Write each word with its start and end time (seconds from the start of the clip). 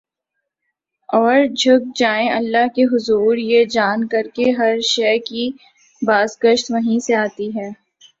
اور 1.09 1.35
جھک 1.55 1.83
جائیں 1.95 2.29
اللہ 2.29 2.67
کے 2.75 2.83
حضور 2.85 3.37
یہ 3.39 3.65
جان 3.71 4.07
کر 4.07 4.27
کہ 4.33 4.49
ہر 4.51 4.79
شے 4.85 5.17
کی 5.19 5.49
باز 6.01 6.37
گشت 6.43 6.71
وہیں 6.71 6.99
سے 6.99 7.15
آتی 7.17 7.49
ہے۔ 7.49 7.69